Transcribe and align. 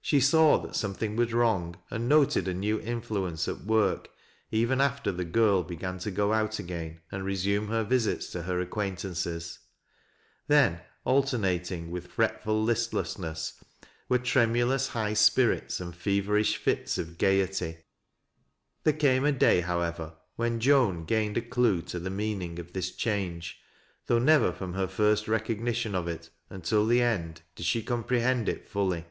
She 0.00 0.20
saw 0.20 0.58
that 0.58 0.76
something 0.76 1.16
was 1.16 1.32
wrong, 1.32 1.76
and 1.90 2.08
noted 2.08 2.46
a 2.46 2.54
new 2.54 2.78
infliience 2.78 3.48
at 3.48 3.64
work 3.64 4.08
even 4.52 4.80
after 4.80 5.10
the 5.10 5.24
girl 5.24 5.64
began 5.64 5.98
to 6.00 6.12
go 6.12 6.32
out 6.32 6.58
again 6.60 7.00
and 7.10 7.24
resume 7.24 7.68
hei 7.68 7.82
visits 7.82 8.28
to 8.32 8.42
her 8.42 8.60
acquaintances. 8.60 9.58
Then, 10.46 10.82
alternating 11.04 11.90
with 11.90 12.06
fret 12.06 12.46
MASTER 12.46 12.50
LANDSBLL'S 12.52 12.78
SON. 13.12 13.22
156 13.22 13.22
I'ul 13.22 13.22
listlessness, 13.24 13.64
were 14.08 14.18
tremulous 14.18 14.88
high 14.88 15.14
spirits 15.14 15.80
and 15.80 15.92
feverisb 15.94 16.56
fits 16.58 16.98
of 16.98 17.18
gayety. 17.18 17.78
There 18.84 18.92
came 18.92 19.24
a 19.24 19.32
day^ 19.32 19.62
however, 19.62 20.12
when 20.36 20.60
Joan 20.60 21.04
gained 21.06 21.38
a 21.38 21.42
olue 21.42 21.84
to 21.86 21.98
the 21.98 22.10
meaning 22.10 22.58
of 22.60 22.74
this 22.74 22.92
change, 22.92 23.58
though 24.06 24.20
never 24.20 24.52
from 24.52 24.74
her 24.74 24.86
first 24.86 25.26
recognition 25.26 25.94
of 25.96 26.06
it 26.06 26.28
until 26.50 26.86
the 26.86 27.02
end 27.02 27.40
did 27.56 27.64
slie 27.66 27.84
comprehend 27.84 28.48
it 28.48 28.68
fully. 28.68 29.06